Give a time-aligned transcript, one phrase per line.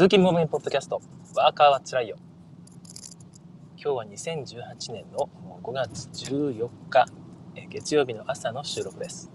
[0.00, 1.02] 通勤モーメンポッドキャスト、
[1.36, 2.16] ワーカーはつらいよ。
[3.76, 5.28] 今日は2018年の
[5.62, 7.06] 5月14日、
[7.68, 9.30] 月曜日の朝の収録です。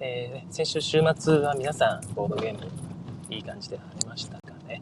[0.00, 2.60] えー、先週週末は皆さん、ボードゲーム、
[3.28, 4.80] いい感じで晴れましたかね。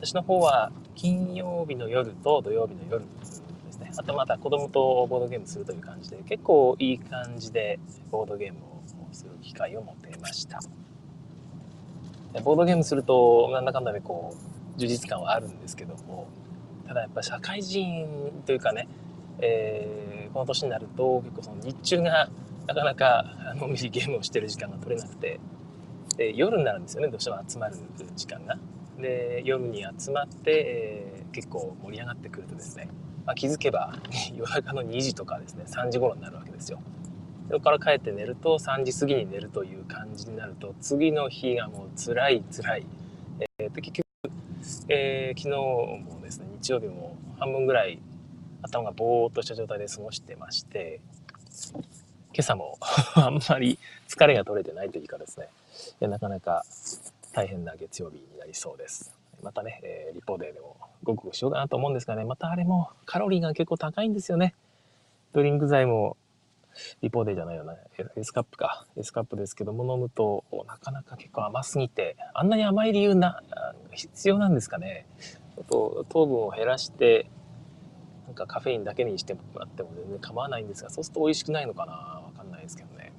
[0.00, 3.90] 私の方は金曜日の夜と土曜日の夜ですね。
[3.96, 7.80] あとまた子供とボードゲームするという感じで、結構いい感じで
[8.12, 10.60] ボードゲームをする機会を持っていました。
[12.38, 14.34] ボードゲームするとなんだかんだでこ
[14.76, 16.28] う充実感はあるんですけども
[16.86, 18.88] ただやっぱ社会人というかね、
[19.40, 22.30] えー、この年になると結構その日中が
[22.66, 23.24] なかなか
[23.56, 25.40] のんびりゲームをしてる時間が取れなくて
[26.16, 27.76] で夜になるんですよねどうしても集まる
[28.14, 28.58] 時間が。
[28.98, 32.88] で夜に集まって、えー、結構盛り上がってくるとですね、
[33.24, 33.94] まあ、気づけば
[34.36, 36.80] 夜中の2時とかですね3時頃になるわけですよ。
[37.50, 42.86] それから帰って寝ると3時過ぎに寝るという感じになると次の日がもう辛い辛い、
[43.58, 44.06] えー、結局、
[44.88, 45.56] えー、昨日
[46.14, 47.98] もですね日曜日も半分ぐらい
[48.62, 51.00] 頭がぼーっとした状態で過ごしてまして
[52.32, 52.78] 今朝も
[53.18, 55.48] あんまり疲れが取れてないというかですね
[56.06, 56.62] なかなか
[57.32, 59.12] 大変な月曜日になりそうです。
[59.42, 64.54] またね、えー、リポ Dでもごくごくしようかなと思うんですがねまたあれもカロリーが結構高いんですよね。
[65.32, 66.16] ドリンク剤も
[67.02, 67.76] リポ Dじゃないよね。
[68.16, 68.86] エスカップか。
[68.96, 73.42] エスカップですけども、飲むとなかなか結構甘すぎて、あんなに甘い理由な、
[73.92, 75.06] 必要なんですかね。
[75.68, 77.30] と糖分を減らして、
[78.26, 81.92] なんかカフェインだけにしてもらっても全然構わないんですが、そうすると美味しくないのかな？
[81.92, 83.12] わかんないですけどね。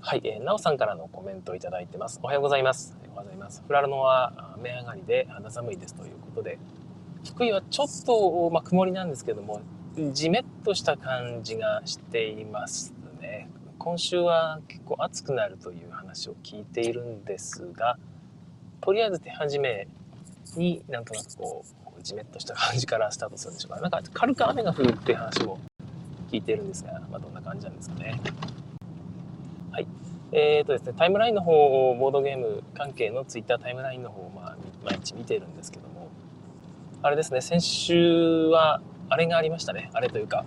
[0.00, 2.20] はい、えー、なおさんからのコメントをいただいてます。
[2.22, 2.96] おはようございます。
[2.98, 3.62] おはようございます。
[3.66, 6.58] 富良野は雨上がりで肌寒いですということで、
[7.24, 9.60] 福井はちょっと、まあ、曇りなんですけども、
[10.12, 13.48] じめっとした感じがしていますね。
[13.78, 17.98] 今週は結構暑くなるという話を聞いているんですが、
[18.80, 19.86] とりあえず手始め
[20.56, 21.64] になんとなくこ
[21.98, 23.80] う、じめっとした感じからスタートするんでしょうか。
[23.80, 25.58] なんか軽く雨が降るっていう話も
[26.30, 28.18] 聞いているんですが、まあ、どんな感じなんですかね。
[29.72, 29.86] はい。
[30.32, 36.08] えーとですね、タイムラインの方をボードゲーム関係のツイッタータイムラインの方を、まあ、毎日見ているんですけども、
[37.02, 38.80] あれですね、先週は
[39.12, 39.90] あれがありましたね。
[39.92, 40.46] あれというか、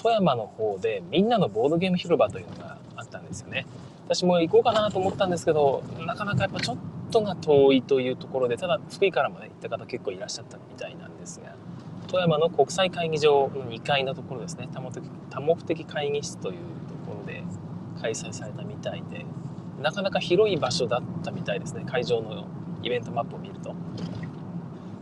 [0.00, 3.66] 富山の方でみんなのボードゲーム広場というのがあったんですよね。
[4.04, 6.76] 私も行こうかなと思ったんですけど、なかなかやっぱちょっ
[7.10, 11.52] とが遠いというところで、ただ福井からもね、行った方結構いらっしゃったみたいなんですが、
[12.06, 17.42] 富山の国際会議場の2階のところですね、多目的多目的会議室というところで
[18.00, 19.26] 開催されたみたいで、
[19.82, 22.46] なかなか広い場所だったみたいですね、会場の
[22.84, 23.74] イベントマップを見ると。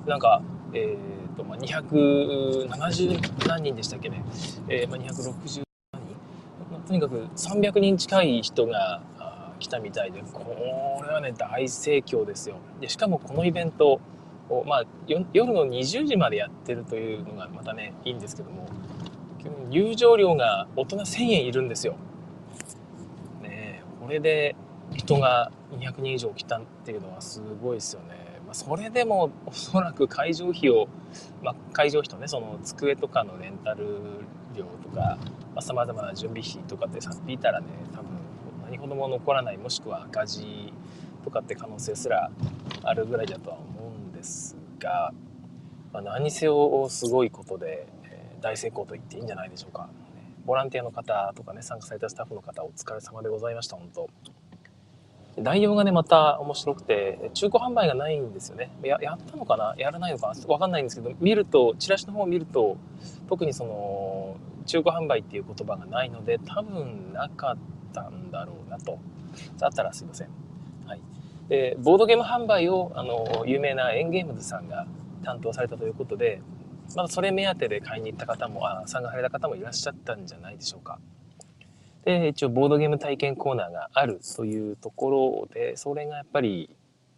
[0.06, 0.41] なんか、
[0.72, 4.25] えーとまあ、270何人でしたっけね、
[4.69, 5.62] えーまあ、260
[5.93, 6.17] 何人、
[6.72, 9.03] まあ、とにかく300人近い人が
[9.59, 14.00] 来たみたいでこれはね大盛況ですよでしかもこのイベント
[14.49, 18.69] を、まあ、夜の20時までやってるというのがまたねいいんですけども
[19.71, 21.97] 入場料が大人1000円いるんですよ。
[23.43, 24.55] ねこれで
[24.95, 28.23] 人が200人以上来たっていうのはすごいですよね。
[28.54, 30.87] それでもおそらく会場費を、
[31.42, 33.84] まあ、会場費とねその机とかのレンタル
[34.54, 35.19] 料とか
[35.60, 38.10] さまざ、まな準備費とかってさっ引いたらね多分
[38.62, 40.72] 何ほども残らないもしくは赤字
[41.25, 42.31] とかって可能性すら
[42.84, 45.12] あるぐらいだとは思うんですが、
[45.92, 49.88] まあ、何せよすごいことで、え、大成功と言っていいんじゃないでしょうか。
[50.47, 54.10] ボランティアの方とかね参加されたスタッフの方お疲れ様でございました本当
[55.37, 58.71] 内容がね、また面白くて、中古販売がないんですよね。
[58.83, 59.75] ややったのかな？
[59.77, 60.34] やらないのかな？
[60.47, 62.77] わかんないんですけど、見ると、チラシの方を見ると、
[63.28, 64.37] 特にその、
[64.67, 67.56] 中古販売っていう言葉がないので、多分なかっ
[67.93, 68.99] たんだろうなと。
[69.61, 70.28] あったらすいません。
[70.87, 71.00] はい。
[71.49, 74.87] で、ボードゲーム販売を、あの、有名なエンゲームズさんが
[75.25, 76.41] 担当されたということで、
[76.95, 80.98] まだそれ目当てで買いに行った方も、あ参加された方もいらっしゃったんじゃないでしょうか。
[82.04, 86.68] で、一応ボードゲーム体験コーナーがあるというところで、それがやっぱり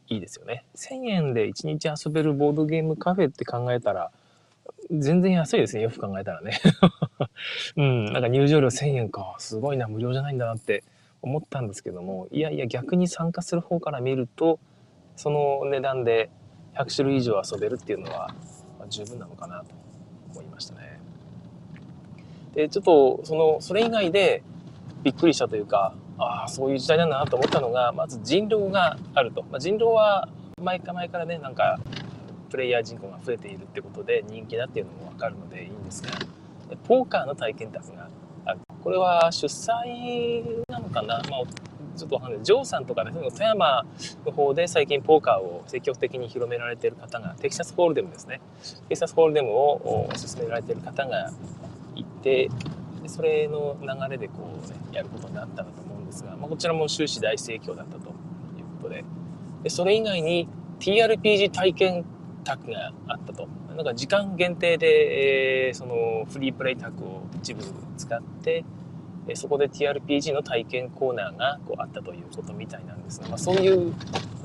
[0.08, 0.64] いいですよね。
[0.76, 4.10] 1000円で1日遊べるボードゲームカフェって考えたら、
[4.90, 5.82] 全然安いですね。
[5.82, 6.60] よく考えたらね。
[7.76, 9.34] うん、なんか入場料1000円か。
[9.38, 10.84] すごいな、無料じゃないんだなって
[11.22, 14.60] 思ったんですけども、いやいや逆に参加する方から見ると、
[15.16, 16.30] その値段で
[16.74, 18.28] 100種類以上遊べるっていうのは、
[18.78, 19.74] まあ、十分なのかなと
[20.32, 21.00] 思いましたね。
[22.54, 24.42] で、ちょっと、その、それ以外で、
[25.06, 29.44] びっくりしたというか、ああ、そういう時代なんだなと思ったのが、まず人狼があると。
[29.52, 30.28] まあ、人狼は
[30.60, 31.78] 前か前からね、なんか、
[32.50, 36.10] プレイヤー人口が増えているってことで人気だっていうのもわかるのでいいんですが、
[36.88, 38.08] ポーカーの体験宅が
[38.46, 38.58] ある。
[38.82, 39.76] これは出産
[40.68, 41.42] なのかな、まあ、
[41.96, 42.42] ちょっとわかんない。
[42.42, 43.86] ジョーさんとかね、富山
[44.24, 48.40] の方で最近ポーカーを積極的に広められている方が、テキサスホールデムですね。
[48.88, 51.30] テキサスホールデムを進められている方が
[51.94, 52.48] いて、
[53.06, 58.02] でそれの流れでこう、ね、やることになったんだと思うんですが、まあ、こちらも終始大盛況だったという
[58.82, 59.04] ことで、
[59.62, 60.48] でそれ以外に
[60.80, 62.04] TRPG 体験
[62.44, 63.48] 卓があったと。
[63.76, 67.62] なんか時間限定で、えー、そのフリープレイ卓を一部
[67.98, 68.64] 使って、
[69.34, 73.94] そこで TRPG の体験コーナーがこうあったということみたいなんですが、まあ、そういう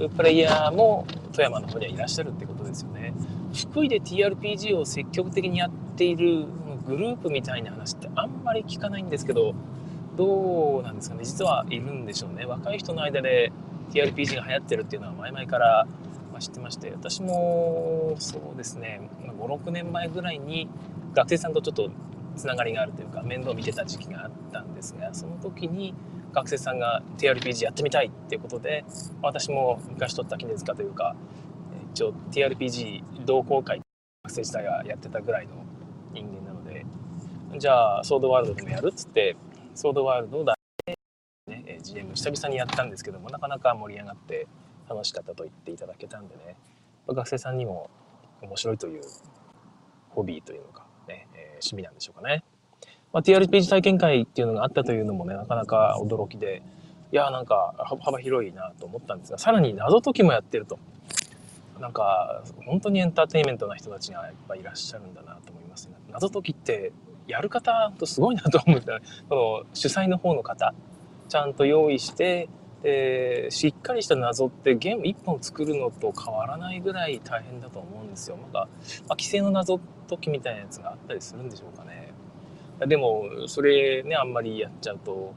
[0.09, 3.13] プレイヤーも富山の方にはいらっしゃるってことですよね。
[3.53, 6.45] 福井で TRPG を積極的にやっている
[6.91, 9.53] グループみたいな話ってあんまり聞かないんですけど、
[10.17, 11.23] どうなんですかね？
[11.23, 12.45] 実はいるんでしょうね。
[12.45, 13.51] 若い人の間で
[13.91, 15.88] TRPG が流行ってるっていうのは前々から
[16.39, 20.67] 知ってまして、私もそうですね、5、6年前ぐらいに
[21.13, 21.89] 学生さんとちょっと
[22.35, 25.93] つながりがあるというか面倒見てた時期があったんですがその時に
[26.33, 28.85] 学生さんが TRPG やってみたいっていうことで
[29.21, 31.15] 私も昔取った記念塚というか
[31.93, 33.81] 一応 TRPG 同好会
[34.23, 35.53] 学生時代はやってたぐらいの
[36.13, 36.50] 人間なので
[37.57, 39.36] じゃあソードワールドでもやるっつって
[39.75, 40.56] ソードワールドを出し
[40.86, 40.98] て、
[41.48, 44.48] ね、GM 久々にやったんですけどもなかなか盛り上がって
[44.89, 46.56] 楽しかったと言っていただけたんでね
[47.07, 47.89] 学生さんにも
[48.42, 49.01] 面白いという
[50.09, 52.44] ホビーというのかね、えー、趣味なんでしょうかね。
[53.13, 56.62] まあ、TRPG 体験会っていうのがあったというのもね、なかなか驚きで、
[57.12, 60.80] いやーなんか幅広いなと思ったんですが、さらに謎解きもやってると。
[61.80, 65.95] なんか、本当にエンターテインメントな人たちがやっぱいらっしゃるんだなと思いますね。
[66.12, 66.94] 謎解きって
[67.27, 69.06] やる方とすごいなと思うんですよね。
[69.29, 70.73] その主催の方の方、
[71.29, 72.50] ちゃんと用意して、
[72.83, 78.38] えー、しっかりした謎ってゲーム1本作るのと変わらないぐらい大変だと思うんですよ。
[78.38, 78.68] なんか、まあ、
[79.09, 79.79] 規制の謎
[80.09, 82.12] 解きみたいなやつがあったりするんでしょうかね。
[82.88, 85.33] でも、それね、あんまりやっちゃうと、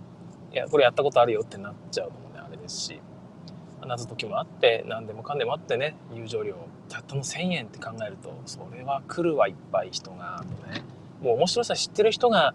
[0.52, 3.00] いや、これやったことあるよってなっちゃうのもね、あれですし、
[3.86, 6.56] 謎解きもあって、何でもかんでもあってね、入場料、
[6.88, 10.82] たったの1000円って考えると、それは来るわ、いっぱい人が、とね。
[11.20, 12.54] もう面白さ知ってる人が、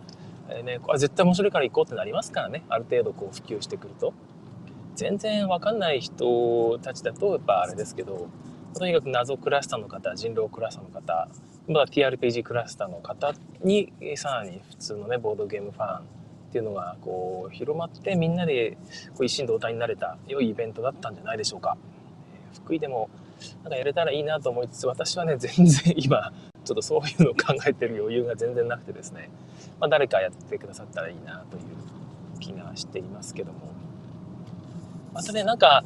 [0.49, 4.13] えー、ね、これ絶対面白いから行こうってなりますからね、ある程度こう普及してくると。
[4.99, 8.27] 全然わかんない人たちだとやっぱあれですけど
[8.77, 11.29] とにかく謎クラスターの方人狼クラスターの方
[11.69, 13.33] まだ TRPG クラスターの方
[13.63, 16.01] にさらに普通のねボードゲームファンっ
[16.51, 18.77] ていうのがこう広まってみんなで
[19.11, 21.77] こう一心同体になれた良いイベントだったんじゃないでしょうか。
[22.63, 23.09] 福井でも
[23.63, 26.33] なんかやれたらいいなと思いつつ私はね全然今
[26.65, 29.29] ちょっとそういうのを考えてる余裕が全然なくてですね、
[29.79, 33.59] まあ、誰かやってくださったらいいなという気がしていますけども。
[35.13, 35.83] またね、なんか、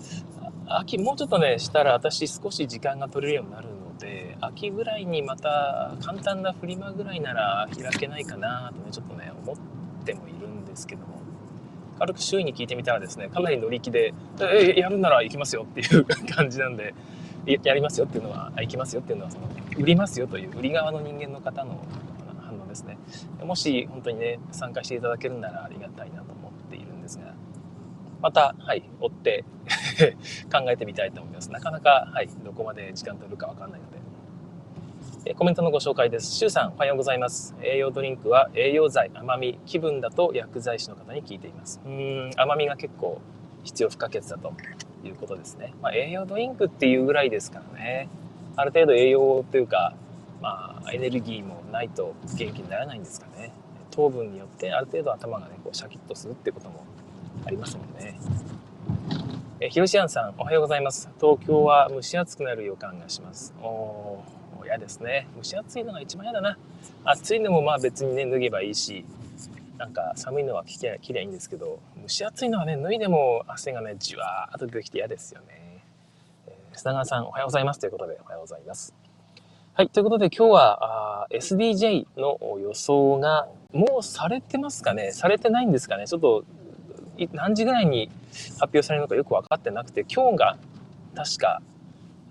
[0.68, 9.56] 秋もうちょっとね、したら私少し時間が取れるようになるので、秋ぐらいにまた簡単なフリマぐらいなら開けないかなとね、ちょっとね、思っ
[10.06, 11.22] てもいるんですけども、
[12.00, 16.06] 軽く周囲に聞いてみたらですね、かなり乗り気で、え、やるなら行きますよっていう
[16.36, 16.94] 感じなんで、
[17.46, 19.48] やりますよっていうのは、行きますよっていうのは、その、
[19.78, 21.84] 売りますよという売り側の人間の方の
[22.42, 22.98] 反応ですね。
[23.44, 27.34] もし本当にね、参加していただけるならありがたいなと思っているんですが、
[28.22, 29.44] また、はい、追って
[30.52, 31.52] 考えてみたいと思います。
[31.52, 34.04] なかなか、はい、どこまで時間取るかわかんないので。
[35.36, 36.34] コメントのご紹介です。
[36.34, 37.56] シュウさん、おはようございます。
[37.62, 41.80] 栄養ドリンクは栄養剤、甘み、気分だと薬剤師の方に聞いています。
[41.86, 43.22] うん、甘みが結構
[43.64, 44.54] 必要不可欠だと
[45.04, 45.74] いうことですね。
[45.82, 48.10] まあ、栄養ドリンクっていうぐらいですからね。
[48.56, 49.96] ある程度栄養というか、
[50.42, 53.52] まあ、エネルギーもないと元気にならないんですかね。
[53.92, 56.84] 糖分によってある程度頭がね、こうシャキッとするってことも
[57.46, 58.18] ありますもんね。
[59.60, 61.10] えひろしあんさん、おはようございます。
[61.22, 63.54] 東京は蒸し暑くなる予感がします。
[63.62, 65.28] おー、嫌ですね。
[65.38, 66.58] 蒸し暑いのが一番嫌だな。
[67.06, 69.06] 暑いのもまあ別にね、脱げばいいし、
[69.84, 75.84] なんか寒いのは着りゃきりゃいいんですけど、蒸し暑いのはね、脱いでも汗がね、じわーっと出てきて嫌ですよね。
[76.48, 77.82] えー、砂川さん、おはようございます。
[77.82, 78.96] ということで、おはようございます。
[79.74, 79.90] はい。
[79.90, 85.12] ということで今日はあ SDJ の予想がもうされてますかね？
[85.12, 86.08] されてないんですかね？
[86.08, 86.46] ちょっと
[87.34, 88.10] 何時ぐらいに
[88.52, 90.58] 発表されるのかよく分かってなくて、今日が
[91.14, 91.62] 確か、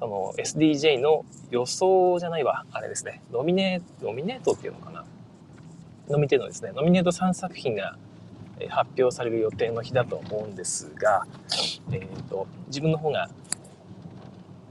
[0.01, 5.05] あの、SDJ の予想じゃないわ、あれですね、ノミネ、ノミネートっていうのかな？
[6.09, 6.73] ノミネートですね。
[6.75, 7.97] ノミネート3作品が
[8.69, 11.27] 発表される予定の日だと思うんですが、
[11.91, 13.29] えっ、ー、と、自分の方が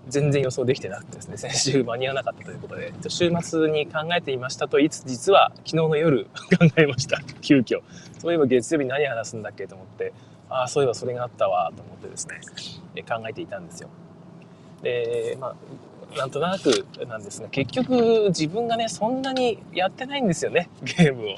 [0.08, 6.26] 全然予想できてなくてですね、 先週間に合わなかったということで、週末に考えていましたと言いつつ、実は昨日の夜
[6.60, 7.22] 考えました。
[7.42, 7.82] 急遽。
[8.20, 10.14] そういえば月曜日何話すんだっけと思って、
[10.50, 12.42] ああ、そういえばそれがあったわと思ってですね、
[13.04, 13.90] 考えていたんですよ。
[14.84, 15.56] で、まあ、
[16.18, 21.36] なんとなくなんですが、結局自分がね、そんなにやってないんですよね、ゲームを。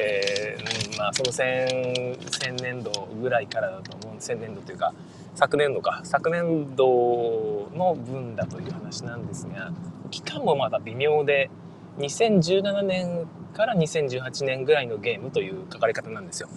[0.00, 4.94] えー、まあその前前年度ぐらいからだと思う前年度というか
[5.34, 9.72] 昨年度か昨年度の分だという話なんですが
[10.10, 11.50] 期間もまだ微妙で
[11.98, 16.48] 2017年から2018年ぐらいのゲームという書かれ方なんですよ。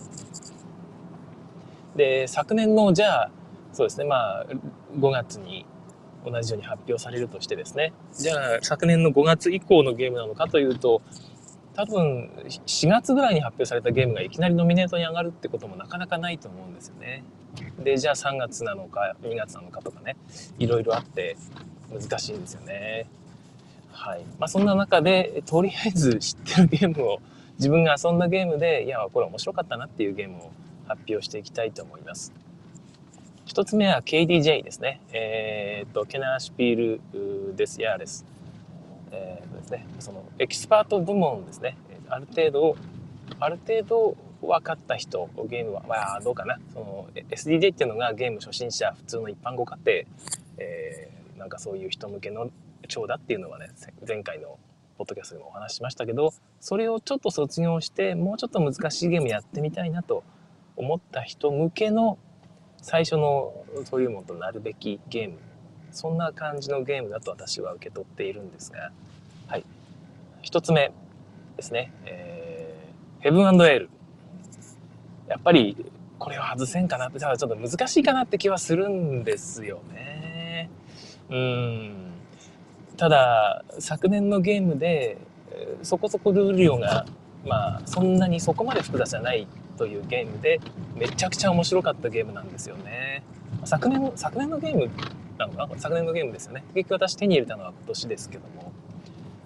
[1.95, 3.31] で昨年のじゃあ
[3.73, 4.45] そうですねまあ
[4.97, 5.65] 5月に
[6.25, 11.01] 同じように発表されるとしてですねじゃあ昨年の5月以降のゲームなのかというと
[11.75, 17.23] 多分4月ぐらいに発表されたゲームがいきなりノミネートに上がるってこともなかなかないと思うんですよね。
[17.83, 20.15] でじゃあ3月なのか2月なのかとかね
[20.57, 21.35] いろいろあって
[21.91, 23.07] 難しいんですよね。
[23.91, 27.19] はいまあ、そんな中でとりあえず知ってるゲームを
[27.57, 30.51] 自分が遊んだゲームでいやこれ面白かったなっていうゲームを
[30.87, 32.33] 発表していきたいと思います。
[33.45, 34.99] 一つ目は KDJ ですね。
[35.13, 36.99] えー、っと、ケナーシュピー
[37.51, 37.79] ルです。
[37.79, 38.25] ヤーレス。
[39.11, 41.77] えー、ですね、そのエキスパート部門ですね。
[42.09, 42.75] ある程度、
[43.39, 46.57] ある程度分かった人、ゲームは、まあ、どうかな。
[46.73, 49.99] その SDJ っていうのがゲーム初心者、普通の一般ご家庭、
[50.57, 52.49] えー、なんかそういう人向けの
[52.87, 53.69] 長だっていうのはね、
[54.07, 54.57] 前回の
[54.97, 60.23] ポッドキャストでもお話ししましたけど、それをちょっと卒業して、もうちょっと難しいゲームやってみたいなと
[60.75, 62.17] 思った人向けの
[62.85, 65.39] 最初のそういうものとなるべきゲーム
[65.91, 68.91] そんな感じのゲームだと私は受け取っているんですが
[69.47, 69.65] はい。
[70.43, 70.91] 1つ目
[71.57, 73.89] ですね、えー、ヘブンエール
[75.27, 75.75] やっぱり
[76.19, 80.69] これは外せんかなってただちょっと難しいかなって気はするんですよね。
[81.31, 82.11] うん。
[82.97, 85.17] ただ昨年のゲームで
[85.81, 87.07] そこそこルール量が
[87.47, 89.47] まあそんなにそこまで複雑じゃない
[89.77, 90.59] というゲームで
[90.95, 93.23] めちゃくちゃ面白かったゲームなんですよね。
[93.63, 94.89] 昨年昨年のゲーム
[95.37, 95.67] なのか？
[95.67, 96.63] な昨年のゲームですよね。
[96.73, 98.71] 結局私手に入れたのは今年ですけども、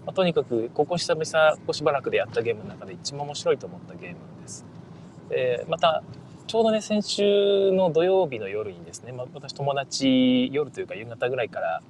[0.06, 4.66] まあ、とにかくここ久々ここしばらくでやったゲームの中で一番面白いと思ったゲームです。
[5.30, 6.04] でまた
[6.48, 11.82] ちょうどね先週の土曜日の夜にですね、まあ、私友達夜というか夕方ぐらいから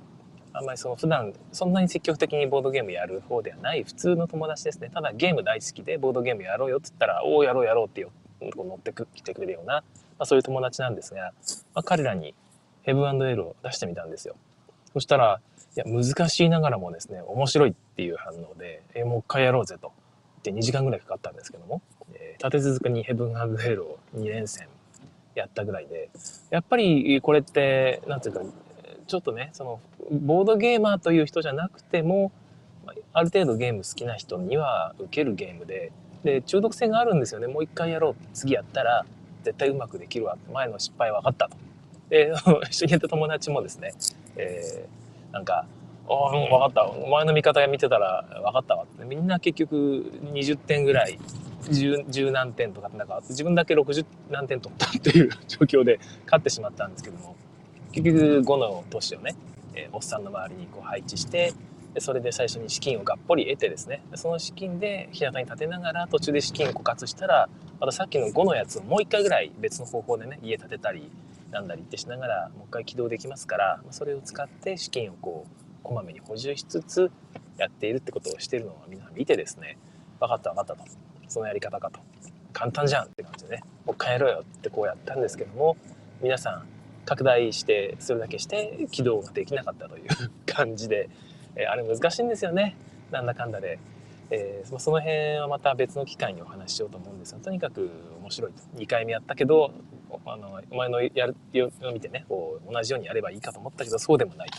[0.52, 8.06] あんまりその普段そんなに積極的にボードゲームやる方ではない普通の友達ですねただゲーム大好きでボードゲームやろうよっつったら「おおやろうやろう」って
[8.42, 9.84] 乗ってきてくれるような、ま
[10.20, 11.34] あ、そういう友達なんですが、
[11.74, 12.34] まあ、彼らに
[12.84, 14.36] ヘブンエールを出してみたんですよ。
[14.94, 15.42] そしたら
[15.76, 19.92] いや難しいながらもですね面白いっていう反応で「えもう一回やろうぜ」と。
[20.44, 21.82] 言って2時間ぐらいかかったんですけども、
[22.14, 24.68] えー、立て続けにヘブンエールを2連戦
[25.36, 26.10] やったぐらいで
[26.50, 28.42] やっぱりこれって何ていうか
[29.08, 29.80] ちょっとねその
[30.12, 32.32] ボードゲーマーという人じゃなくても
[33.14, 35.92] ある程度ゲーム好きな人には受けるゲームで
[36.24, 37.48] で中毒性があるんですよね。
[37.48, 38.16] もう一回やろう。
[38.34, 39.06] 次やったら
[39.44, 40.38] 絶対うまくできるわ。
[40.52, 41.58] 前の失敗分かったと。
[42.10, 42.34] で
[42.70, 43.94] 一緒にやった友達もですね、
[44.36, 45.66] えー、なんか
[46.10, 46.86] 「ああ、分かった。
[46.86, 51.20] お前の味方が見てたら分かったわ」ってみんな結局20点ぐらい
[51.72, 57.36] 十十何点とかってなんか自分だけ60何点取ったっていう 状況で勝ってしまったんですけども
[57.92, 59.36] 結局5の都市をね、
[59.76, 61.54] えー、おっさんの周りにこう配置して
[61.94, 64.04] でそれで最初に資金をがっぽり得てですね。
[64.16, 71.12] その資金で日向に立てながら途中で資金枯渇したらまたさっきの5のやつをもう一回ぐらい別の方法でね家建てたり
[71.52, 77.12] なんだりってしながらもう一回起動できますからそれを使って資金をこうこまめに補充しつつ
[77.58, 79.78] やっているってことをしてるのを皆さん見てですね。
[80.20, 80.84] 分かった分かったと。
[81.28, 82.00] そのやり方かと。
[82.54, 83.64] 簡単じゃんって感じでね。
[83.86, 85.78] もう一回やろうよってこうやったんですけども
[86.22, 86.66] 皆さん
[87.06, 90.08] 拡大してそれだけして起動ができなかったという
[90.46, 91.10] 感じで
[91.56, 92.76] え、あれ難しいんですよね。
[93.12, 93.80] なんだかんだで、
[94.32, 97.90] えー、その辺はまた別の機会にお話ししようと思うんですがとにかく
[98.22, 98.52] 面白い。
[98.52, 99.72] と2回目やったけど
[100.26, 101.36] あのお前のやる
[101.84, 102.26] を見てね。
[102.30, 104.50] こう同じようにやればいいかと思ったけどそうでもない。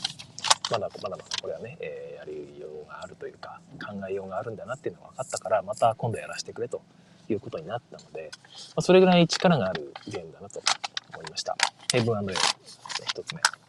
[0.70, 6.82] まだまだまだこれはね、えー、やりようがあるというか考えようがあるんだなっていうのが分かったからまた今度やらせてくれと
[7.28, 10.62] いうことになったので、まあ、それぐらい力があるゲームだなと
[11.12, 11.56] 思いました。
[11.92, 12.34] ヘブンエール
[13.04, 13.59] 一つ目。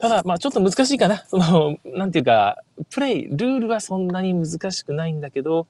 [0.00, 1.24] ただ、まあちょっと難しいかな。
[1.28, 5.66] その、なんていうか、プレイ、ルールはそんなに難しくないんだけど、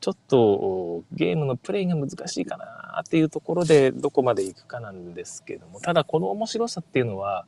[0.00, 7.46] ちょっとゲームのプレイが難しいかなっていうところでどこまで行くかなんですけども、ただこの面白さっていうのは、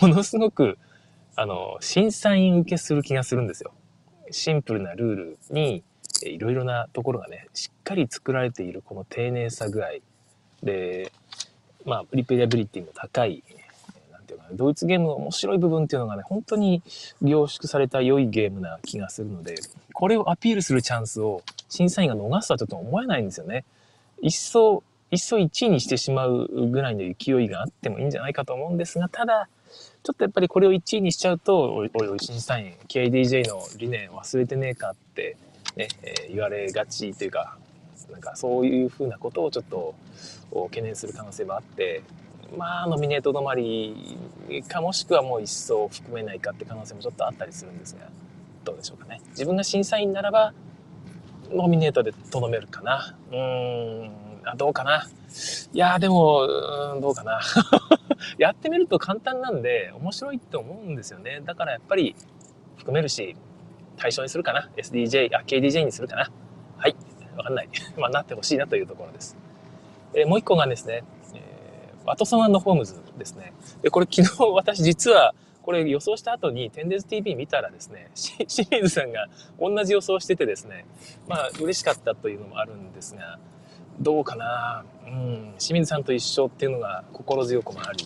[0.00, 0.78] ものすごく、
[1.36, 3.72] あの、審査員受けする気がするんですよ。
[4.30, 5.84] シンプルなルールに、
[6.22, 9.88] いろいろなところがね、しっかり作られているこの丁寧さ具合
[10.62, 11.12] で、
[11.84, 13.44] まあ、プリペリアビリティも高い
[14.52, 16.82] ドイツゲームの面白い部分っていうのがね、本当に
[17.22, 19.56] 凝縮された良いゲームな気がするので、
[19.92, 23.64] これをアピールするチャンスを審査員が逃すとはちょっと思えないんですよね。
[24.20, 29.48] 一層、一層1位にしてしまうぐらいの勢いがあってもいいんじゃないかと思うんですが、ただ、
[30.02, 35.36] ちょっとやっぱりこれを1位にしちゃうと、おいおい審査員、KDJ の理念忘れてねえかって、
[35.76, 37.58] ね、えー、言われがちというか、
[38.10, 39.94] なんかそういうふうなことをちょっと
[40.68, 42.02] 懸念する可能性もあって、
[42.56, 44.16] まあ、ノミネート止まり
[44.68, 48.08] かもしくはもう一層含めないかって可能性もちょっとあったりするんですが、
[48.64, 49.20] どうでしょうかね。
[49.30, 50.54] 自分が審査員ならば、
[51.50, 53.16] ノミネートでとどめるかな。
[53.30, 54.10] うーん、
[54.44, 55.06] あどうかな。
[55.72, 56.46] いやでも、
[56.94, 57.40] うん、どうかな。
[58.38, 61.42] やってみると簡単なんで、面白いって思うんですよね。
[61.44, 62.16] だからやっぱり、
[62.76, 63.36] 含めるし、
[63.96, 64.70] 対象にするかな。
[64.76, 66.30] SDJ、あ、KDJ にするかな。
[66.76, 66.96] はい。
[67.36, 67.68] わかんない。
[67.98, 69.36] まあ、なってほしいなというところです。
[70.14, 71.04] えー、もう一個がですね、
[72.08, 73.52] ワトソンホームズですね。
[73.82, 79.28] で、これ昨日 私実は、これ予想した後に、テンデズ TV 見たらですね、 清水さんが
[79.60, 80.86] 同じ予想しててですね、
[81.28, 83.38] まあ嬉しかったというのもあるんですが、
[84.00, 88.04] どうかなうん、清水さんと一緒っていうのが心強くもあり、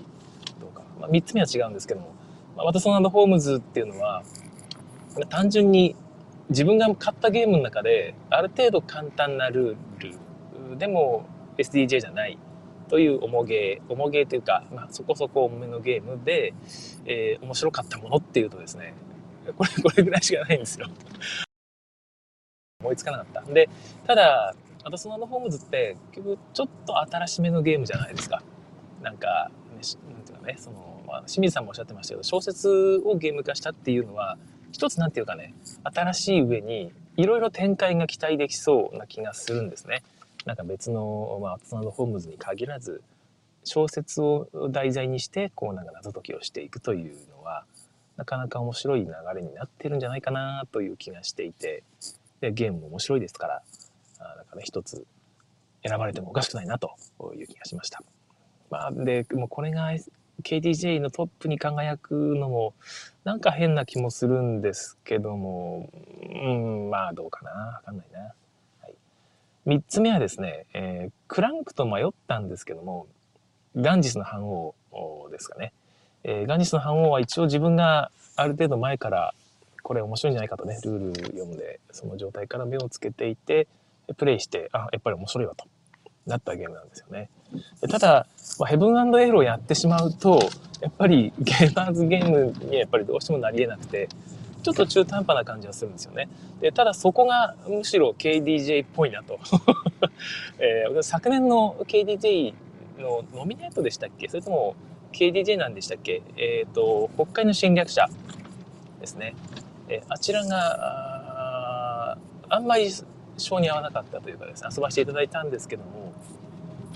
[0.61, 0.83] どうか。
[1.01, 2.09] まあ、3つ目は違うんですけども、
[2.57, 4.25] まあ、ワトソンホームズっていうのは、
[5.29, 5.95] 単純に
[6.49, 10.13] 自分が買ったゲームの中である程度簡単なルー
[10.71, 11.27] ルでも
[11.59, 12.39] SDJ じゃない
[12.93, 16.53] という重ゲー重ゲーというか、まあ、そこそこ重めのゲームで、
[17.07, 18.93] えー、面白かったものっていうとですね
[19.57, 20.89] これこれぐらいしかないんですよ。
[22.81, 23.51] 思いつかなかった。
[23.51, 23.71] で
[24.07, 28.43] ただあとそのホームズって結局ちょっと新しめのゲームじゃないですか。
[29.01, 29.81] なんか、ね、
[30.13, 34.37] なんていうかねその、まあ、清水さんもおっしゃってましたけど小説をゲーム化したっていうのは
[34.71, 40.03] 一つなんていうかね、新しい上にいろいろ展開が期待できそうな気がするんですね。
[40.47, 43.03] なんか別の、まあ、ツナド・ホームズに限らず、
[43.65, 47.65] 小説を題材にして、こうなんか謎解きをしていくというのは、
[48.17, 51.83] なかなか面白い流れになってるんじゃないかなという気がしていて、
[52.41, 53.63] でゲームも面白いですから、
[54.19, 55.07] あなんかね、一つ
[55.87, 56.97] 選ばれてもおかしくないなと
[57.35, 58.03] いう気がしました。
[58.71, 59.91] まあ、で、もうこれが
[60.43, 62.75] KDJ のトップに輝くのも
[63.25, 67.51] なんか変な気もするんですけども、うん、まあどうかな。
[67.51, 68.33] わかんないな。
[69.67, 73.07] 3つ目はですね、えー、クランクと迷ったんですけども、
[73.77, 74.75] ガンジスの反応
[75.31, 75.73] ですかね。
[76.25, 79.35] えー、ガンジスの反応は一応自分がある程度前から
[79.83, 83.69] これ面白いんじゃないかとね、ルール読んで、その状態から目をつけていて、
[84.17, 85.67] プレイして、あ、やっぱり面白いわと。
[86.27, 87.29] なったゲームなんですよね。
[87.91, 88.27] ただ、
[88.59, 90.39] まあ、ヘブンエールをやってしまうと、
[90.81, 94.09] やっぱりゲーマーズゲームにやっぱりどうしてもなり得なくて、
[94.63, 96.29] ちょっと中途半端な感じはするんですよね。
[96.61, 99.39] でただそこがむしろ KDJ っぽいなと。
[100.59, 102.55] えー、昨年の KDJ
[102.99, 104.29] のノミネートでしたっけ？
[104.29, 104.77] それとも
[105.13, 106.23] KDJ なんでしたっけ？
[106.37, 108.09] えっ、ー、と、北海の侵略者
[109.01, 109.35] ですね。
[109.89, 110.57] えー、あちらが、
[112.13, 112.91] ああんまり
[113.37, 116.13] 性に合わなかったというかですね、遊ばせていただいたんですけども、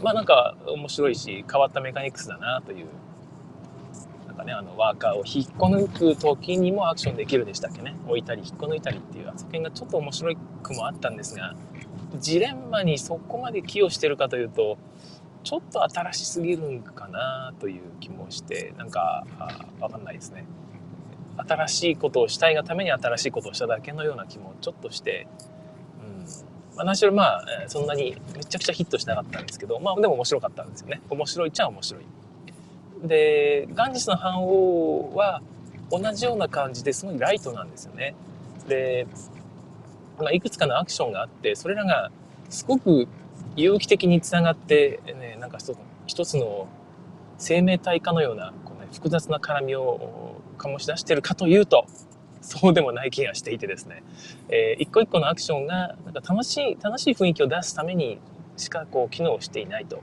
[0.02, 2.86] まあなんか面白いし、変わったメカニクスだなという、
[4.36, 7.96] かね、あの、ワーカーを引っこ抜く時にもアクションできるでしたっけね。
[8.06, 11.54] 置いたり引っこ抜いたりっていう、あそこがちょっと面白くもあったんですが、
[12.18, 14.78] ジレンマにそこまで寄与してるかというと、
[15.42, 19.26] ちょっと新しすぎるんかなという気もして、なんか、
[19.80, 20.44] わかんないですね。
[21.36, 25.26] 新しいことをしたいがために新しいことをしただけのような気もちょっとして、
[26.76, 31.00] まあ、何しろまあ、そんなにめちゃくちゃヒットしなかったんですけど、まあでも面白かったんですよね。
[31.08, 32.04] 面白いっちゃ面白い。
[33.02, 35.42] で、ガンジスの反応は
[35.90, 38.14] 同じような感じですごいライトなんですよね。
[38.68, 39.06] で、
[40.18, 42.10] まあ、いくつかのアクションがあって、それらが
[42.48, 43.06] すごく
[43.54, 45.58] 有機的につながって、ね、なんか
[46.06, 46.68] 一つの
[47.38, 51.86] 生命体化のようなこう、ね、複雑な絡みを醸し出してるかというと、
[52.46, 54.04] そうでもない気がしていてですね、
[54.48, 58.20] えー、一個一個のアクションがなんか楽しい楽しい雰囲気を出すために
[58.56, 60.00] しかこう機能していないと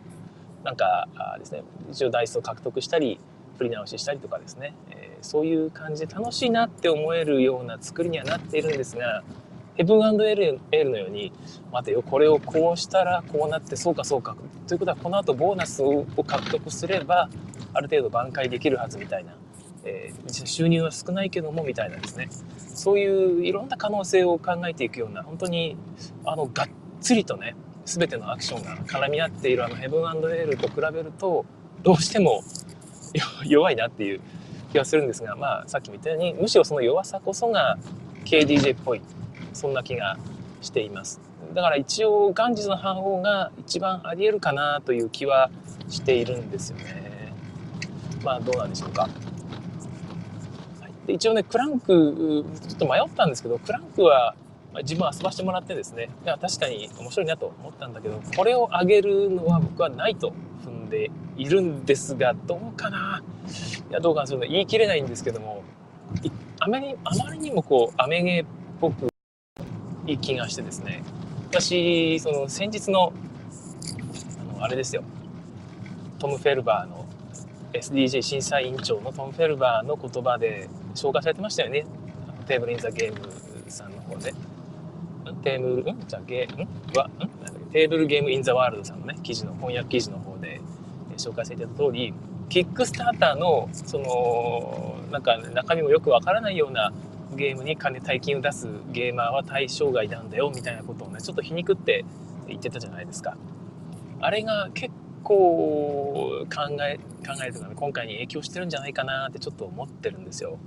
[0.63, 1.07] なんか
[1.39, 3.19] ですね一応ダイスを獲得したり
[3.57, 9.23] 振り直ししたりとかですね、えー、そういう感じで楽しいなって思えるような作りにはなっているんですが
[9.75, 11.31] ヘブンエールのように
[11.71, 14.35] 待てよこれをこうしたらこうなってそうかそうか。
[14.67, 17.29] ということはこの後ボーナスを獲得すれば
[17.73, 19.33] ある程度挽回できるはずみたいな。
[19.85, 22.29] えー、収入は少ないけどもみたいなですね。
[22.57, 25.75] そういういろんな可能性を考えていくような本当に
[26.23, 26.67] あのがっ
[27.01, 31.45] つりとね全てのアクションが絡み合っているあのヘブンエールと比べると
[31.81, 32.43] どうしても
[33.45, 34.21] 弱いなっていう
[34.71, 37.77] 気がするんですがまあさっきも言ったようにむしろその弱さこそが
[38.25, 39.01] KDJ っぽい
[39.53, 40.17] そんな気が
[40.61, 41.19] しています。
[41.53, 45.51] だから一応ガンジズの反応が一番ありえるかなという気は
[45.87, 47.33] しているんですよね。
[48.23, 49.07] まあどうなんでしょうか。
[51.05, 54.35] で一応ね、クランク、ちょっと迷ったんですけど、クランクは、
[54.73, 60.33] ま、自分は遊ばしてもらってですね、いや、確かに面白いなと思ったんだけど、これを上げるのは僕はないと
[60.65, 63.23] 踏んでいるんですが、どうかな？
[63.89, 65.63] いや、どうかなするの言い切れないんですけども、
[66.59, 68.45] あまりあまりにもこう、アメゲっ
[68.81, 69.09] ぽく、
[70.07, 71.03] いい気がしてですね。
[71.49, 73.13] 私その先日の
[74.39, 75.03] あのあれですよ。
[76.17, 77.05] トム・フェルバーの
[77.73, 81.85] SDJ 審査委員長のトム・フェルバーの言葉で紹介されてましたよね。
[82.47, 84.33] テーブル・イン・ザ・ゲームさんの方で。
[85.43, 85.99] テーブル、ん？
[86.07, 86.67] じゃゲー、ん？
[86.97, 87.71] は、ん？
[87.71, 90.61] テーブルゲームインザワールドさんのね、記事の、翻訳記事の方で、
[91.11, 92.13] え紹介されてた通り、
[92.49, 96.93] キックスターターの、その、なんか中身もよくわからないような
[97.35, 102.05] ゲームに金、大金を出すゲーマーは対象外なんだよ、みたいなことをね、ちょっと皮肉って
[102.47, 103.37] 言ってたじゃないですか。
[104.19, 110.57] あれが結構考え、考えるとかね、今回に影響してるんじゃないかなってちょっと思ってるんですよ。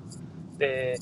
[0.58, 0.98] で、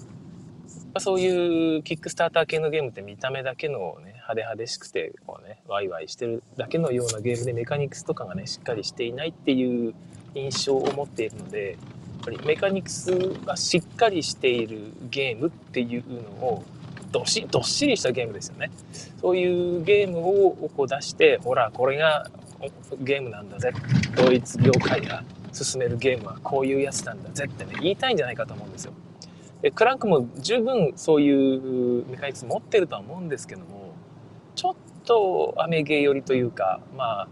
[0.99, 9.95] そういうキックスターター系のゲームって見た目だけのね、派手派手しくて、こうね、ワイワイしてるだけのようなゲームでメカニクスとかがね、しっかりしていないっていう
[10.35, 13.11] 印象を持っているので、やっぱりメカニクス
[13.45, 16.05] がしっかりしているゲームっていう
[16.41, 16.65] のを、
[17.11, 18.71] どしどっしりしたゲームですよね。
[19.21, 22.31] そういうゲームをこう出して、ほら、これが
[23.01, 23.73] ゲームなんだぜ。
[24.17, 25.23] ドイツ業界が
[25.53, 28.93] 進めるゲームはこういうやつなんだぜってね、言いたいんじゃないかと思うんですよ。
[29.65, 33.95] でクランクも十分そういうメカニクス持ってるとは思うんですけども
[34.55, 34.75] ちょっ
[35.07, 37.29] とアメゲー寄りというか、まあ、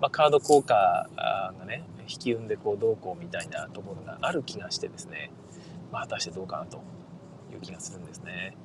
[0.00, 5.30] まあ、カード効果がね引き運でこうどうこうみたいなところがある気がしてですね、
[5.92, 6.78] まあ、果たしてどうかなと
[7.52, 8.56] いう気がするんですね。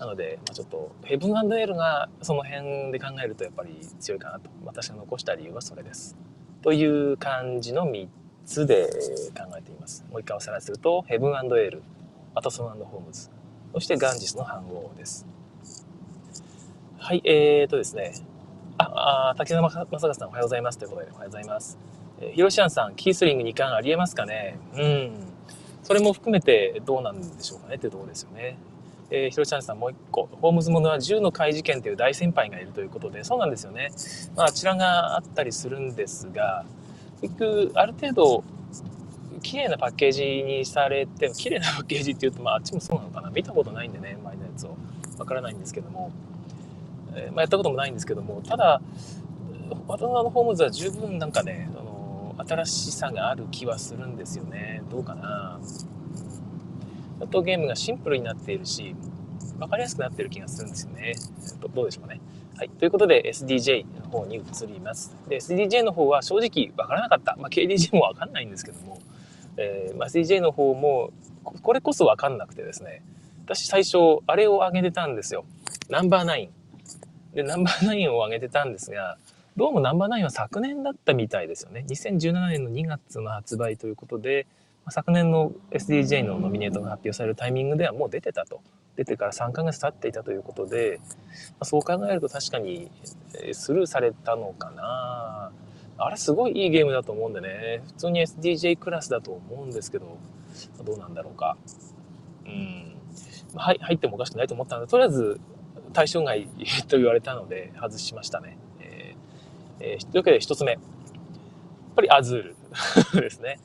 [0.00, 6.16] なので、まあ、ちょっとヘブンエールがその辺で考えるとやっぱり強いかなと私が残した理由はそれです。
[6.62, 8.08] という感じの3
[8.44, 8.90] つで
[9.38, 10.04] 考えています。
[10.10, 11.84] もう一回おさらいするとヘブンエール
[12.34, 13.28] アトソンホームズ、
[13.74, 15.26] そしてガンジスの反応です。
[16.98, 18.12] はい、えーとですね、
[18.78, 21.78] あ、あ竹澤正和さんおはようございますということで、おはようございます。
[22.20, 24.58] えー、ヒロシアンさん、キースリング2冠ありえますかね？
[24.74, 25.12] うん。
[25.82, 28.56] それも含めてどうなんでしょうかねっていうところですよね。
[29.10, 33.88] えー、ヒロシアンさんもう一個、ホームズものは銃の怪事件という大先輩がいるということで、そうなんですよね。
[34.36, 36.64] まあ、あちらがあったりするんですが、
[37.20, 38.44] 結局、ある程度、
[39.42, 43.30] 綺麗なパッケージにされて、綺麗なパッケージっていうと、まあ、あっちもそうなのかな。
[43.30, 44.76] 見たことないんでね、前のやつを。
[45.18, 46.10] わからないんですけども。
[47.14, 48.80] えー、まあ、やったこともないんですけども、ただ、
[49.86, 54.82] 渡辺のホームズは十分なんかね、あの新しさがある気はするんですよね。
[54.90, 55.60] どうかな。
[55.60, 58.94] ちょっとゲームがシンプルになっているし、
[59.58, 61.14] 分かりやすくなっている気がするんですよね。
[61.74, 62.20] どうでしょうかね。
[62.56, 62.70] はい。
[62.70, 65.14] ということで SDJ の方に移ります。
[65.28, 67.36] で、SDJ の方は正直分からなかった。
[67.38, 69.00] まあ、KDJ も分かんないんですけども、
[69.60, 71.10] えー、まあ、CJ の方も、
[71.44, 73.02] これこそわかんなくてですね、
[73.44, 75.44] 私最初、あれを上げてたんですよ。
[75.88, 77.34] ナンバーナイン。
[77.34, 79.18] で、ナンバーナインを上げてたんですが、
[79.56, 81.84] どうもナンバーナインは昨年だったみたいですよね。
[81.88, 84.46] 2017年の2月の発売ということで、
[84.88, 88.60] 昨年の SDJ のノミネートが発表されるタイミングではもう出てたと。
[88.96, 91.00] 出てから3ヶ月経っていたということで、
[91.62, 92.90] そう考えると確かに
[93.52, 95.52] スルーされたのかな
[96.02, 100.18] あれすごいいいゲームだと思うんでね、普通に SDJ クラスだと思うんですけど、
[100.84, 101.56] どうなんだろうか。
[102.46, 102.96] うん。
[103.54, 105.40] はい、入ってもおかしくないと思ったので、とりあえず
[105.92, 106.46] 対象外
[106.88, 108.56] と言われたので外しましたね。
[108.80, 110.72] えーえー、というわけで一つ目。
[110.72, 110.80] やっ
[111.96, 112.42] ぱりアズー
[113.14, 113.58] ルですね。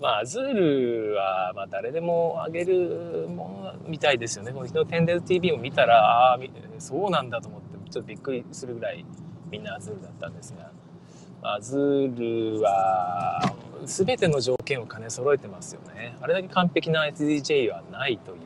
[0.00, 4.52] まあ、アズールは、まあ、誰でもあげるものみたいですよね。
[4.52, 6.38] この日のテンデル TV を見たら、ああ、
[6.78, 9.04] そうなんだと思って、ちょっとびっくりするぐらい
[9.50, 10.70] みんなアズールだったんですが、
[11.44, 13.52] アズールは
[13.84, 16.16] 全ての条件を兼ね揃えてますよね。
[16.20, 18.38] あれだけ完璧な SDJ はないという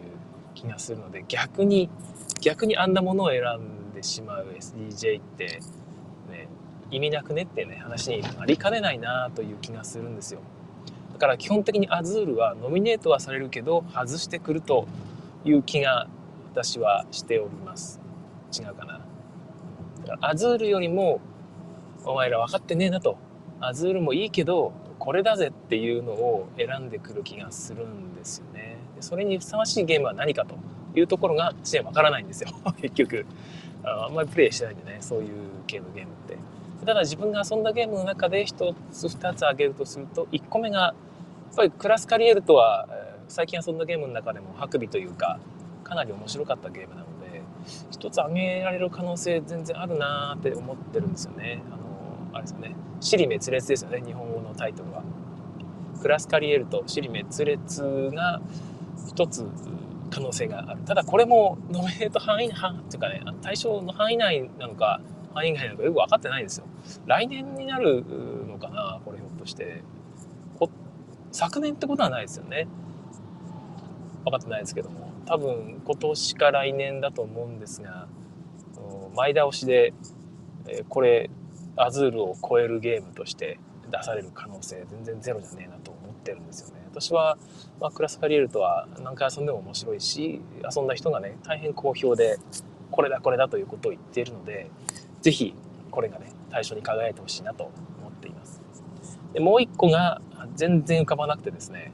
[0.55, 1.91] 気がするので、逆に、
[2.41, 5.61] 逆にあんなものを選んでしまう SDJ って、
[6.31, 6.49] ね、
[6.91, 10.41] 意味なくねってね、話になりかねないなという気がするんですよ。
[11.13, 14.89] だから基本的にアズールはノミネートはされるけど、外してくると
[15.45, 16.09] いう気が
[16.55, 18.01] 私はしております。
[18.59, 19.01] 違うかな。
[20.07, 21.21] だからアズールよりも
[22.07, 23.19] お前ら分かってねえなと。
[23.61, 28.77] アズールもいいけど、これだぜっていうのを選んでくる気がするんですよね。
[29.01, 30.57] それにふさわしいゲームは何かと
[30.95, 32.51] いうところが私は分からないんですよ。
[32.81, 33.27] 結局
[33.83, 34.07] あ。
[34.07, 35.29] あんまりプレイしてないんでね、そういう
[35.67, 36.37] 系のゲームって。
[36.85, 40.95] ただ自分が遊んだゲームの中で1つ2つ挙げるとすると、1個目が、や
[41.53, 42.89] っぱりクラスカリエルとは、
[43.29, 45.41] 最近遊んだゲームの中でもハクビというか、
[45.83, 47.43] かなり面白かったゲームなので、
[47.91, 51.63] 一つ挙げられる可能性全然あるなーって思ってるんですよね。
[51.73, 51.86] あの
[52.33, 54.03] あれですよね「死に滅裂」ですよね。
[54.05, 55.03] 日本語のタイトルは。
[56.01, 58.41] クラスカリエルと死に滅裂が
[59.09, 59.47] 一つ
[60.11, 60.81] 可能性がある。
[60.83, 65.01] ただこれもノミネート範囲範っていうかね対象の範囲内なのか
[65.35, 66.67] 範囲外なのかよく分かってないんですよ。
[67.07, 68.05] 来年になる
[68.47, 69.83] のかなこれひょっとして。
[71.33, 72.67] 昨年ってことはないですよね。
[74.25, 75.11] 分かってないですけども。
[75.27, 78.07] 多分今年か来年だと思うんですが
[79.15, 79.93] 前倒しで、
[80.89, 81.29] これ
[81.77, 83.59] アズールを超えるゲームとして
[83.91, 86.83] 出される可能性全然ゼロじゃねえなと思ってるんですよね。
[86.91, 87.37] 私は、
[87.81, 90.41] まあ、クラスカリエルとは何回遊んでも面白いし
[90.75, 92.39] 遊んだ人がね大変好評で
[92.91, 94.71] これだこれだということを言っているので
[95.21, 95.55] 是非
[95.91, 97.65] これがね対象に輝いてほしいなと
[98.01, 98.63] 思っています。
[99.35, 100.23] でもう一個が
[100.55, 101.93] 全然浮かばなくてですね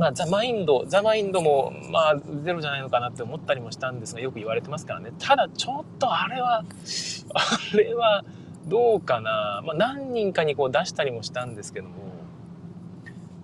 [0.00, 5.12] まあ、ザ・マインド、ザ・マインドも、まあ、ゼロじゃないのかなって思ったりもしたんですが、よく言われてますからね。
[5.18, 6.64] ただ、ちょっとあれは、
[7.34, 8.24] あれは、
[8.66, 9.60] どうかな。
[9.62, 11.96] まあ、何人かにこう出したりもしたんですけども、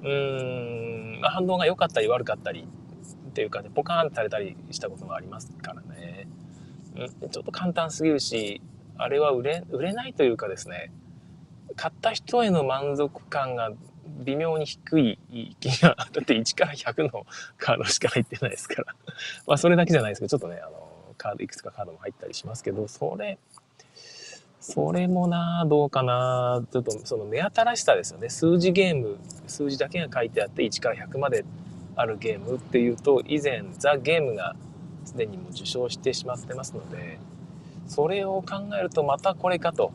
[0.03, 2.67] うーん、反応が良かったり悪かったり
[3.29, 6.27] っていうかね、ポカーンとされたりしたこともありますからね。
[6.97, 8.63] うん、ちょっと簡単すぎるし、
[8.97, 10.91] あれは売れ、売れないというかですね、
[11.77, 13.73] 買った人への満足感が
[14.25, 15.19] 微妙に低い
[15.61, 17.27] 気が、 だって1から100の
[17.59, 18.95] カードしか入ってないですから。
[19.47, 20.89] まあそれだけじゃないですけど、ちょっとね、あの、
[21.19, 23.39] カード、いくつかカードも入ったりしますけど、それ、
[24.61, 28.29] それもなどうかなちょっとその目新しさですよね。
[28.29, 31.45] 数字ゲーム、数字だけが書いてあって1から100まで
[31.95, 34.57] あるゲームっていうと、以前ザ・ゲームが
[35.05, 37.19] すでにもう受賞してしまってますので、
[37.87, 39.93] それを考えるとまたこれかと。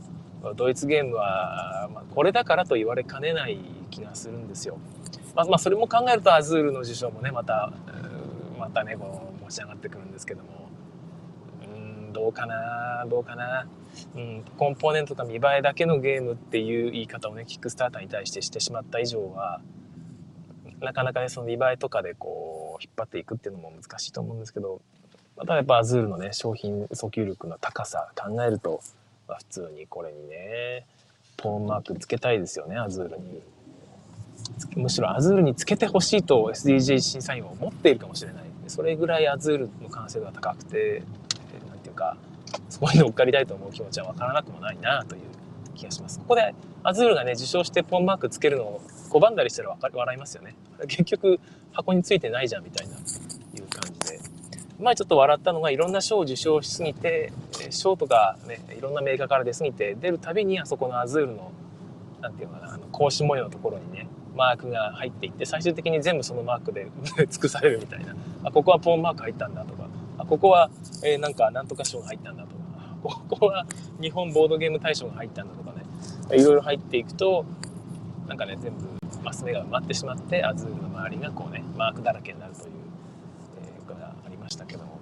[0.55, 4.77] ドイツゲームは、まあこれだからと言われかねない気がするんですよ。
[5.35, 7.71] まあ、まあ、それも考えるとアズールの受賞もね、また、
[8.59, 10.69] またね、こう、持ち上がってくるんですけども、
[11.63, 11.77] う
[12.09, 13.67] ん、どうかな、どうかな。
[14.15, 19.61] うん、コンポーネントとか見栄えだけのゲームっていう言い方をね、キックスターターに対してしてしまった以上は、
[20.79, 24.81] なかなかね、その見栄えとかでこう、引っ張っていくっていうのも難しいと思うんですけど、
[25.37, 28.81] またやっぱアズールのね、商品訴求力の高さ考えると、
[29.31, 30.85] まあ、普通にこれにね、
[31.37, 33.41] ポーンマークつけたいですよね、アズールに。
[34.75, 38.43] むしろアズールにつけてほしいと SDJ 審査員は思っているかもしれない。
[38.67, 41.03] それぐらいアズールの完成度が高くて、
[41.69, 42.17] 何ていうか、
[42.69, 45.21] そこに乗っかりたいと思う気持ちはわからなくもないなという
[45.75, 46.19] 気がします。
[46.19, 50.55] ここでアズールがね、受賞してポンマークつけるのを拒んだりしたら笑いますよね。
[50.87, 51.39] 結局
[51.71, 52.97] 箱についてないじゃんみたいな。
[54.81, 57.31] 前ちょっと笑ったのがいろんな賞を受賞しすぎて、
[57.69, 61.51] 賞とかね、いろんなメーカーから出すぎて、出るたびにあそこのアズールの、
[62.21, 66.87] なんていうのかな、あの格子模様のところにね、マークが入っていって最終的に全部そのマークで
[67.29, 68.15] 尽くされるみたいな。
[68.43, 69.87] あここはポーンマーク入ったんだとか。
[70.17, 70.69] あここは、
[71.03, 72.55] えー、なんかなんとか賞が入ったんだとか。
[73.29, 73.65] ここは
[73.99, 76.37] 日本ボードゲーム大賞が入ったんだとかね。
[76.37, 77.45] いろいろ入っていくと
[78.27, 82.67] なんかね全部マス目が埋まってしまってアズールの周りがこうねマークだらけになるという、
[83.63, 84.99] えー、ことがありましたけども、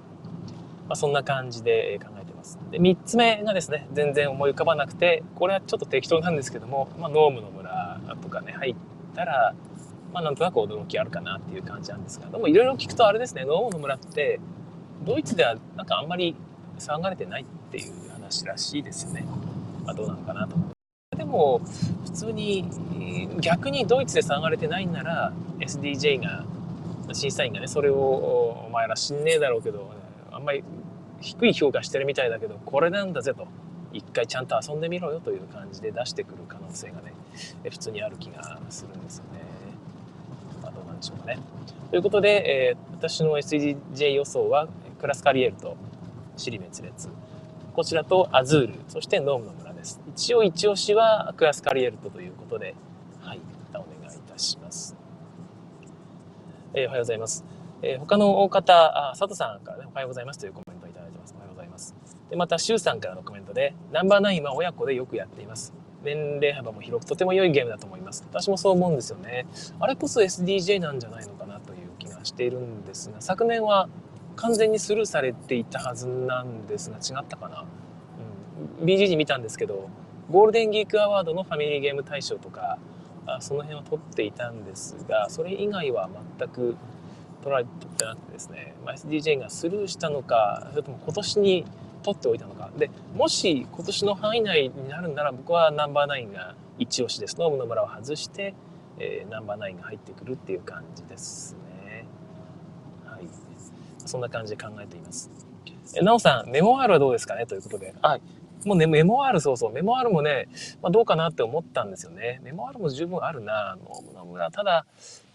[0.89, 2.59] まあ、そんな感じで考えてます。
[2.71, 8.75] で3つ目がですね全然思い浮かばなくてこれはちょっと適当なんですけども、まあ、ノームの村とかね入っ
[9.15, 9.55] たら、
[10.13, 14.39] まあ、なんとなく驚きあるかなっていう感じなんですが、でもいろいろ聞くとあれですね、ノームの村って、
[15.05, 16.35] ドイツではなんかあんまり
[16.79, 19.25] 騒がれてないっていう話らしいですよね。
[19.85, 20.55] まあ、どうなのかなと。
[21.15, 21.61] でも、
[22.05, 22.65] 普通に、
[23.41, 26.45] 逆にドイツで騒がれてないんなら、SDJ が、
[27.13, 27.95] 審査員がね、それを、
[28.67, 29.91] お前ら知んねえだろうけど、
[30.39, 30.63] あんまり
[31.19, 33.47] 低い評価してるみたいだけど、これなんだぜと。
[33.91, 37.13] 一回ちゃんと遊んでみろよという感じで出してくる可能性がね、
[37.69, 39.39] 普通にある気がするんですよね。
[40.61, 41.39] まあ、どうなんでしょうかね。
[41.89, 44.67] ということで、えー、私の SDJ 予想は
[44.99, 45.75] クラスカリエルと
[46.37, 47.09] 尻滅裂。
[47.73, 49.99] こちらとアズール、そしてノームの村です。
[50.07, 52.75] 一応一押しはクラスカリエルとということで、
[53.21, 53.39] はい、
[53.73, 54.95] お願いいたします。
[56.75, 57.58] えー、おはようございます。
[57.81, 61.33] えー、他の方、あ佐藤さんからね、おはようございますというコメントをいただいてます。
[61.37, 61.95] おはようございます。
[62.29, 65.73] でまた、シュウさんからのコメントで、ナンバーナインは親子でよくやっています。
[66.03, 68.25] 年齢幅も広くとても良いゲームだと思います。
[68.29, 69.45] 私もそう思うんですよね。
[69.79, 73.89] あれこそ SDJ なんじゃないのかなという気がしているんですが、昨年は
[74.35, 77.65] 完全にスルーされていたはずなんですが、違ったかな。
[78.79, 79.89] うん、BGG 見たんですけど、
[80.29, 82.77] ゴールデンギークアワードのファミリーゲーム大賞とか、
[83.25, 86.77] あその辺を取っていたんですが、それ以外は全く
[87.41, 91.65] 取られてなくてですね、まあ、SDJ がスルーしたのか、それとも今年に
[92.03, 92.69] 取っておいたのか。
[92.77, 97.37] で、もし今年の範囲内になるんなら僕はナンバーナインが一押しです。
[97.39, 98.53] ノームの村を外して、
[98.99, 102.05] えー、ナンバーナインが入ってくるっていう感じですね。
[103.05, 103.21] はい。
[104.05, 105.29] そんな感じで考えています。
[105.95, 107.45] え、なおさん、メモワールはどうですかね？
[107.45, 107.93] ということで。
[108.01, 108.21] はい。
[108.65, 110.49] もうね、メモワール、そうそう、メモワールもね、
[110.81, 112.41] まあ、どうかなって思ったんですよね。
[112.43, 114.51] メモワールも十分あるな、ノームの村。
[114.51, 114.85] ただ、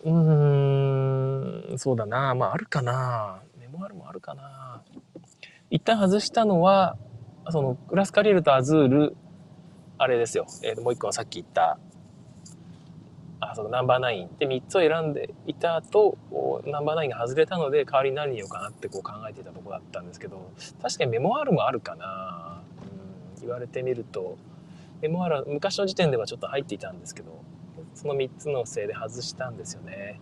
[0.04, 0.73] うーん、
[1.78, 3.42] そうだな、まああるかな。
[3.58, 4.82] メモワールもあるかな。
[5.70, 6.96] 一旦外したのは、
[7.50, 9.16] そのクラスカリエルとアズール、
[9.98, 10.46] あれですよ。
[10.62, 11.78] えー、もう一個はさっき言った、
[13.40, 16.16] あ、そうナンバーナインで3つを選んでいた後、
[16.66, 20.50] ナンバーナインが外れたので代わりに何にようかなってこう考えていたとこだったんですけど、
[20.82, 22.62] 確かにメモアールもあるかな。
[23.37, 24.37] うん、言われてみると、
[25.02, 27.42] メモアールは昔の時点ではちょっと入っていたんですけど、
[27.94, 30.20] その3つのせいで外したんですよね。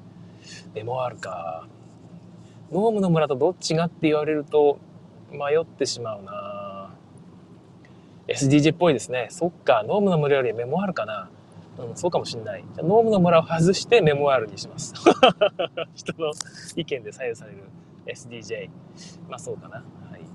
[0.74, 1.66] メモアールか。
[2.70, 4.78] ノームの村とどっちがって言われると
[5.30, 6.94] 迷ってしまうな
[8.28, 9.28] SDJ っぽいですね。
[9.30, 11.28] そっか、ノームの村よりメモアールかな。
[11.78, 12.64] うん、そうかもしんない。
[12.74, 14.94] じゃノームの村を外してメモアールにします。
[15.94, 16.32] 人の
[16.76, 17.58] 意見で左右される
[18.06, 18.70] SDJ。
[19.28, 19.76] まあそうかな。
[19.76, 19.82] は
[20.16, 20.20] い。
[20.20, 20.26] ま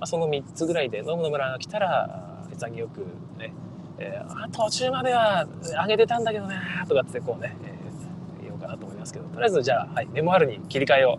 [0.00, 3.06] あその3つぐらいで、ノームの村が来たら、潔よく
[3.38, 3.52] ね、
[3.98, 6.56] えー、あ途中までは上げてたんだけどね、
[6.88, 7.79] とかってこうね、え
[9.00, 11.18] ますけど、とりあえずじゃあ、はい、メモアールに切り替えを。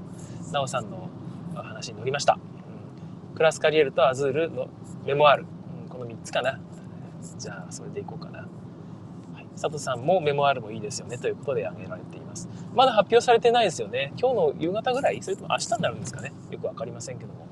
[0.53, 1.09] なおさんの
[1.55, 2.37] 話に乗りました。
[3.29, 4.67] うん、クラスカリエルとアズールの
[5.05, 5.45] メモアール。
[5.83, 6.59] うん、この3つかな。
[7.37, 8.39] じゃあ、それでいこうかな。
[8.39, 12.49] はい佐藤さんもメモアールもいいですよねということで挙げられています。
[12.73, 14.13] まだ発表されてないですよね。
[14.17, 15.21] 今日の夕方ぐらい？
[15.21, 16.31] それとも明日になるんですかね？
[16.49, 17.47] よく分かりませんけども。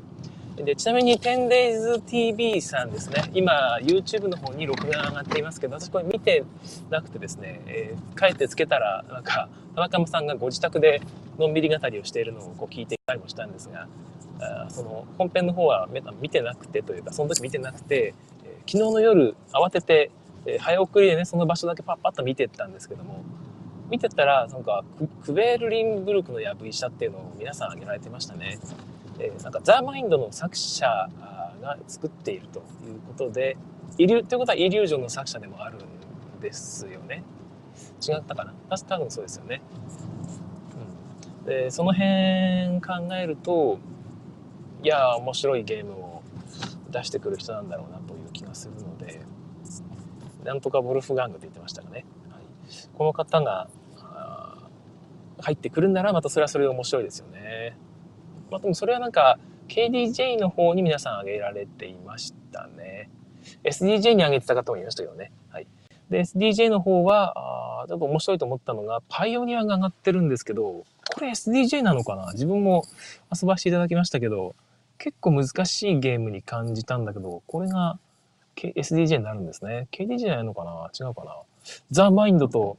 [0.63, 3.30] で、ちなみに 10daysTV さんですね。
[3.34, 6.43] 今、YouTube の方に録画が上がっていますけど、私これ見て
[6.89, 11.02] なくてですね、えー、帰ってつけたら、なんか、田中さんがご自宅で
[11.38, 13.88] のんびり語りをしているのをこう聞いていたりもしたんですが、
[14.41, 15.89] あその本編の方は
[16.22, 20.12] 見てなくてというか、その時見てなくて、えー、昨日の夜慌てて
[20.45, 23.24] えー、早送りでね、その場所だけパッパッと見てったんですけども、
[23.89, 24.84] 見てたら、なんか
[25.24, 28.60] ク、ベールリンブルクの藪医者っていうのを皆さん挙げられてましたね。
[29.19, 30.86] え、なんか、ザ・マインドの作者
[31.62, 33.58] が作っているということで、
[33.97, 37.23] イリュということはイリュージョンの作者でもあるんですよね。
[38.01, 38.53] 違ったかな？
[38.69, 39.62] 多分そうですよね。
[41.41, 43.79] うん、で、その辺考えると、
[44.84, 46.21] いや、面白いゲームを
[46.91, 49.21] 出してくる人なんだろうなという気がするので、
[50.45, 52.43] なんとかボルフガングって言ってましたがね、はい、
[52.97, 53.67] この方が
[55.41, 57.77] 入ってくるんならまたそれはそれで面白いですよね。
[58.50, 63.10] まあ、でもそれはなんか KDJ の方に皆さん挙げられていましたね。
[63.64, 65.32] SDJ に挙げてた方もいましたけどね。
[65.52, 65.68] はい。
[66.10, 67.34] で、SDJ の方は、
[67.84, 70.84] あちょっと面白いと思ったのが、パイオニアが上がってるんですけど、
[71.14, 72.32] これ SDJ なのかな？
[72.34, 72.84] 自分も
[73.34, 74.56] 遊ばせていただきましたけど、
[74.98, 77.98] 結構難しいゲームに感じたんだけど、これが
[78.56, 79.88] SDJ になるんですね。
[79.92, 80.90] KDJ なのかな？
[81.00, 81.36] 違うかな？
[81.92, 82.78] ザ・マインドと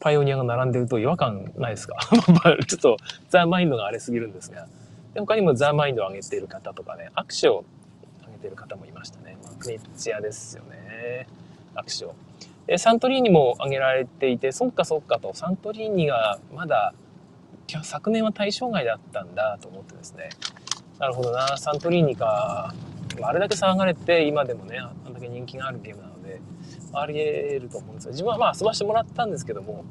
[0.00, 1.96] パイオニアが並んでると違和感ないですか？
[2.68, 2.96] ちょっと
[3.30, 4.66] ザ・マインドが荒れすぎるんですが。
[5.14, 7.64] で他にもザ・マインドを上げている方とかね、握手を
[8.26, 9.36] 上げている方もいましたね。
[9.42, 11.26] まあ、クニッチアですよね。
[11.74, 12.14] 握手を。
[12.66, 16.94] で、サントリーニも挙げられていて、そっかそっかと、サントリーニがまだ
[17.82, 20.30] 昨年は対象外だったんだと思ってですね。
[20.98, 22.74] なるほどな、サントリーニか。
[23.22, 26.40] あれだけ騒がれて今でもねあんだけ人気があるゲームなので
[26.92, 29.84] ありえると思うんですよ自分はまあ遊ばしてもらったんですけども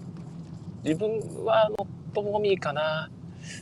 [0.83, 3.09] 自分は not for me かな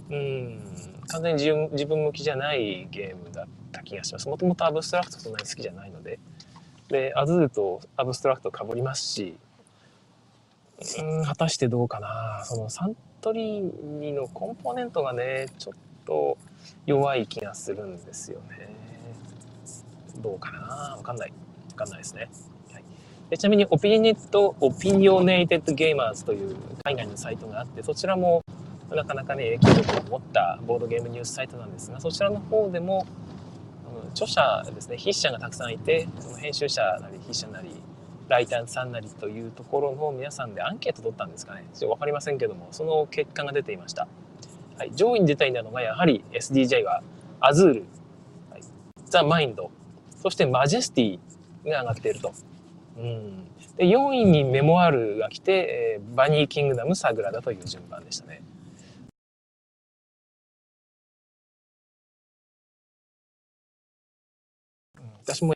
[0.10, 0.60] うん
[1.08, 4.28] 完全に自分自分向きじゃないゲームだった気がします。
[4.30, 6.20] もともとアブストラクトそんなに好きじゃないので。
[6.90, 9.38] でアズールとアブストラクトかぶりますし
[11.00, 12.44] うん果たしてどうかな。
[12.46, 15.74] そのサントリーニのコンポーネントがねちょっ
[16.06, 16.38] と
[16.86, 18.70] 弱い気がするんですよね。
[20.22, 20.60] どうかな。
[20.98, 21.34] わかんない。
[21.70, 22.30] わかんないですね。
[23.32, 28.44] でちなみに、オピニット、オピニオネイテッドゲーマーズという海外のサイトがあって、そちらも
[28.96, 33.06] なかなかね、影響力を持ったボードゲームニュースサイトなんですが、そちらの方でも、
[34.14, 37.70] 著者ですね、筆者がたくさんいて、その編集者なり筆者なり、
[38.28, 41.66] ライターさんなりというところの皆さんでアンケート取ったんですかね。
[41.74, 44.08] ちょっとわかりませんけども、その結果が出ていました。
[44.78, 47.04] はい、上位に出たいのがやはり SDJ は
[47.40, 47.86] アズール、
[48.50, 48.62] はい、
[49.06, 49.70] ザ・マインド、
[50.18, 51.20] そしてマジェスティ
[51.66, 52.34] が上がっていると。
[52.98, 53.46] うん、
[53.78, 58.42] で4位にメモアルが来て、えー、バニーキングダムサグラダという順番でしたね。
[65.24, 65.54] 私も